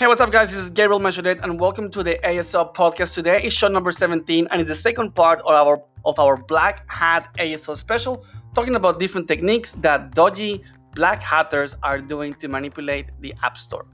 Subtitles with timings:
[0.00, 0.50] Hey, what's up, guys?
[0.50, 3.12] This is Gabriel Machuret, and welcome to the ASO podcast.
[3.12, 6.90] Today is show number 17, and it's the second part of our of our Black
[6.90, 8.24] Hat ASO special,
[8.54, 13.84] talking about different techniques that dodgy black hatters are doing to manipulate the App Store.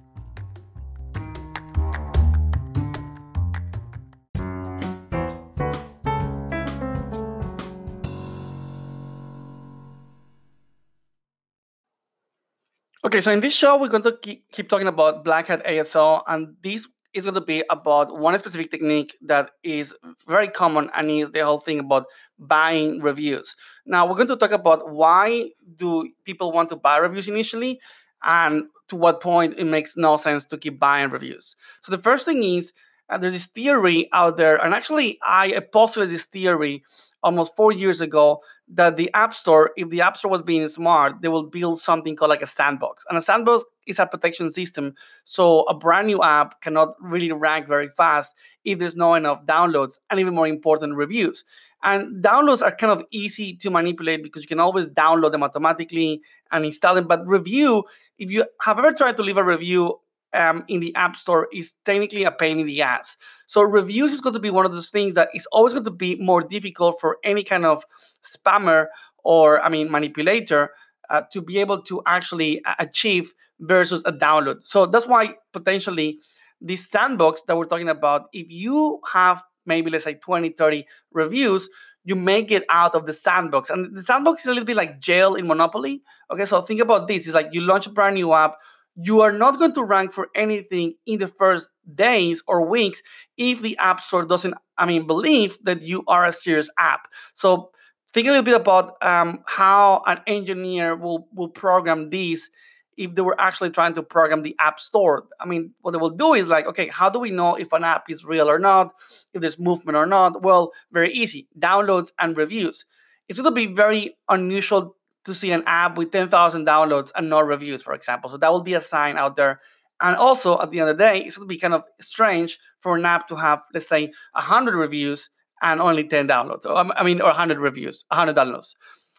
[13.07, 16.57] Okay, so in this show, we're going to keep, talking about Black Hat ASO, and
[16.65, 19.95] this is going to be about one specific technique that is
[20.27, 22.07] very common and is the whole thing about
[22.37, 23.55] buying reviews.
[23.87, 27.79] Now, we're going to talk about why do people want to buy reviews initially
[28.25, 31.54] and to what point it makes no sense to keep buying reviews.
[31.82, 32.73] So the first thing is
[33.09, 36.83] uh, there's this theory out there, and actually I postulated this theory
[37.22, 41.22] almost four years ago that the App Store, if the App Store was being smart,
[41.22, 43.05] they will build something called like a sandbox.
[43.08, 44.95] And a sandbox is a protection system.
[45.25, 49.98] So a brand new app cannot really rank very fast if there's not enough downloads
[50.11, 51.45] and even more important, reviews.
[51.83, 56.20] And downloads are kind of easy to manipulate because you can always download them automatically
[56.51, 57.06] and install them.
[57.06, 57.84] But review,
[58.19, 60.01] if you have ever tried to leave a review
[60.37, 63.17] um, in the App Store is technically a pain in the ass.
[63.47, 65.91] So reviews is going to be one of those things that is always going to
[65.91, 67.84] be more difficult for any kind of
[68.25, 68.87] spammer
[69.25, 70.70] or I mean manipulator
[71.11, 74.64] uh, to be able to actually achieve versus a download.
[74.64, 76.19] So that's why potentially
[76.61, 81.69] this sandbox that we're talking about, if you have maybe let's say 20, 30 reviews,
[82.05, 83.69] you may get out of the sandbox.
[83.69, 86.03] And the sandbox is a little bit like jail in Monopoly.
[86.31, 87.27] Okay, so think about this.
[87.27, 88.55] It's like you launch a brand new app,
[88.97, 93.02] you are not going to rank for anything in the first days or weeks
[93.36, 97.08] if the app store doesn't i mean believe that you are a serious app.
[97.34, 97.70] So
[98.12, 102.50] think a little bit about um, how an engineer will will program these
[102.97, 105.27] if they were actually trying to program the app store.
[105.39, 107.84] I mean what they will do is like okay how do we know if an
[107.84, 108.95] app is real or not?
[109.35, 110.42] If there's movement or not?
[110.42, 112.86] Well very easy downloads and reviews.
[113.29, 114.95] It's going to be very unusual
[115.27, 118.31] to see an app with 10,000 downloads and no reviews, for example.
[118.31, 119.61] So that will be a sign out there.
[120.01, 122.59] And also, at the end of the day, it's going to be kind of strange
[122.81, 125.31] for an app to have, let's say, 100 reviews
[125.63, 126.63] and only 10 downloads.
[126.63, 128.75] So, um, I mean, or 100 reviews, 100 downloads.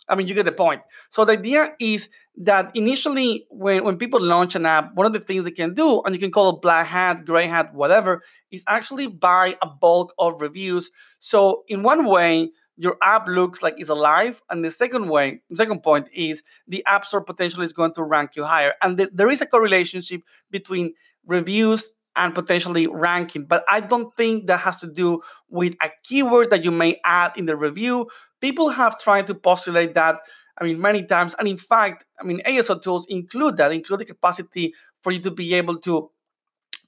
[0.09, 0.81] I mean, you get the point.
[1.09, 5.19] So the idea is that initially, when, when people launch an app, one of the
[5.19, 8.63] things they can do, and you can call it black hat, gray hat, whatever, is
[8.67, 10.91] actually buy a bulk of reviews.
[11.19, 14.41] So in one way, your app looks like it's alive.
[14.49, 18.31] And the second way, second point is the app store potentially is going to rank
[18.35, 18.73] you higher.
[18.81, 20.01] And th- there is a correlation
[20.51, 20.93] between
[21.25, 23.45] reviews and potentially ranking.
[23.45, 27.33] But I don't think that has to do with a keyword that you may add
[27.35, 28.07] in the review.
[28.41, 30.17] People have tried to postulate that.
[30.59, 34.05] I mean, many times, and in fact, I mean, ASO tools include that, include the
[34.05, 34.73] capacity
[35.03, 36.09] for you to be able to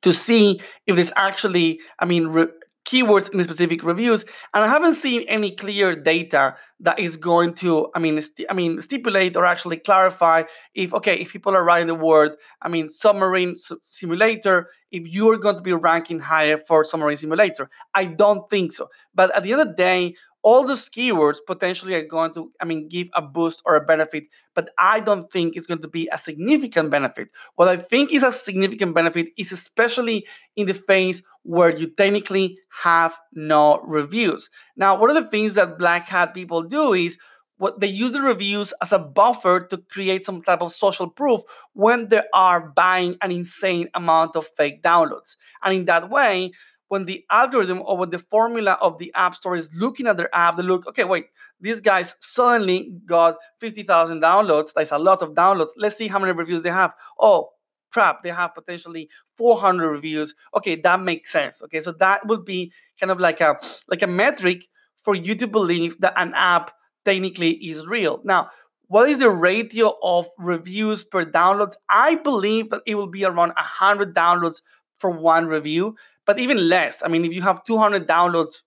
[0.01, 2.47] to see if there's actually, I mean, re-
[2.89, 4.23] keywords in specific reviews
[4.53, 8.19] and i haven't seen any clear data that is going to i mean
[8.49, 12.31] i mean stipulate or actually clarify if okay if people are writing the word
[12.61, 17.69] i mean submarine s- simulator if you're going to be ranking higher for submarine simulator
[17.93, 21.93] i don't think so but at the end of the day all those keywords potentially
[21.93, 24.23] are going to, I mean, give a boost or a benefit,
[24.55, 27.29] but I don't think it's going to be a significant benefit.
[27.55, 30.25] What I think is a significant benefit is especially
[30.55, 34.49] in the phase where you technically have no reviews.
[34.77, 37.17] Now, one of the things that Black Hat people do is
[37.57, 41.41] what they use the reviews as a buffer to create some type of social proof
[41.73, 45.35] when they are buying an insane amount of fake downloads.
[45.63, 46.51] And in that way,
[46.87, 50.33] when the algorithm or when the formula of the app store is looking at their
[50.33, 51.25] app, they look, okay, wait,
[51.59, 54.71] these guys suddenly got 50,000 downloads.
[54.73, 55.69] That's a lot of downloads.
[55.77, 56.93] Let's see how many reviews they have.
[57.19, 57.49] Oh,
[57.91, 60.33] crap, they have potentially 400 reviews.
[60.55, 61.61] Okay, that makes sense.
[61.61, 64.67] Okay, so that would be kind of like a like a metric
[65.03, 66.71] for you to believe that an app
[67.05, 68.21] technically is real.
[68.23, 68.49] Now,
[68.87, 71.75] what is the ratio of reviews per downloads?
[71.89, 74.61] I believe that it will be around 100 downloads
[74.97, 77.01] for one review but even less.
[77.03, 78.61] I mean, if you have 200 downloads,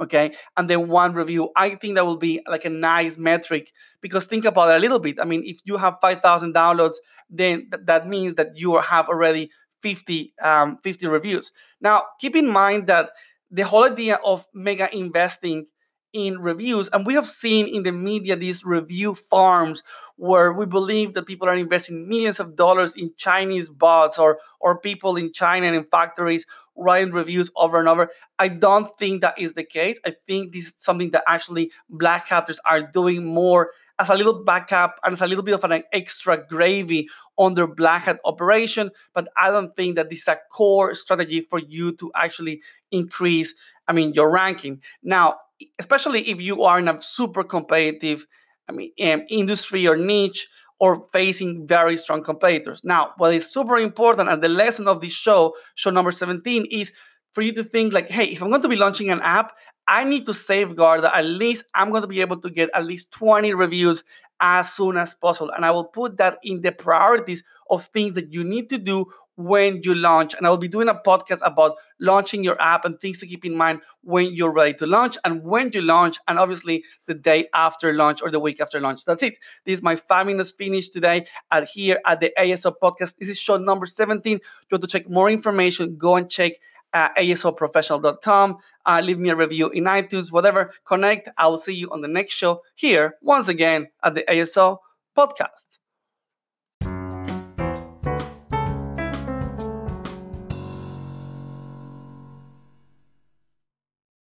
[0.00, 4.26] okay, and then one review, I think that will be like a nice metric because
[4.26, 5.18] think about it a little bit.
[5.20, 6.96] I mean, if you have 5,000 downloads,
[7.30, 9.50] then th- that means that you have already
[9.82, 11.52] 50, um, 50 reviews.
[11.80, 13.10] Now, keep in mind that
[13.54, 15.66] the whole idea of mega investing
[16.14, 16.88] in reviews.
[16.92, 19.82] And we have seen in the media these review farms
[20.16, 24.78] where we believe that people are investing millions of dollars in Chinese bots or, or
[24.78, 26.46] people in China and in factories
[26.76, 28.08] writing reviews over and over.
[28.38, 29.98] I don't think that is the case.
[30.06, 34.42] I think this is something that actually black hatters are doing more as a little
[34.42, 38.90] backup and as a little bit of an extra gravy on their black hat operation.
[39.14, 43.54] But I don't think that this is a core strategy for you to actually increase,
[43.88, 44.80] I mean, your ranking.
[45.02, 45.36] Now,
[45.78, 48.26] especially if you are in a super competitive,
[48.68, 50.48] I mean, um, industry or niche
[50.80, 52.80] or facing very strong competitors.
[52.84, 56.92] Now, what is super important as the lesson of this show, show number 17, is
[57.34, 59.52] for you to think like, hey, if I'm going to be launching an app,
[59.86, 62.86] I need to safeguard that at least I'm going to be able to get at
[62.86, 64.02] least 20 reviews
[64.40, 65.50] as soon as possible.
[65.50, 69.06] And I will put that in the priorities of things that you need to do
[69.36, 70.34] when you launch.
[70.34, 73.44] And I will be doing a podcast about launching your app and things to keep
[73.44, 77.48] in mind when you're ready to launch and when you launch, and obviously the day
[77.52, 79.04] after launch or the week after launch.
[79.04, 79.38] That's it.
[79.66, 83.16] This is my five minutes finish today at here at the ASO podcast.
[83.18, 84.36] This is show number 17.
[84.36, 86.52] If you want to check more information, go and check
[86.94, 88.58] asoprofessional.com.
[88.86, 90.72] Uh, leave me a review in iTunes, whatever.
[90.84, 91.28] Connect.
[91.36, 94.78] I will see you on the next show here, once again, at the ASO
[95.16, 95.78] podcast.